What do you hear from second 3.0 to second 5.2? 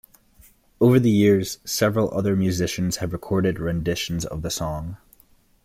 recorded renditions of the song.